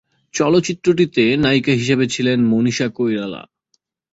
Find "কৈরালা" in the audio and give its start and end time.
2.89-3.41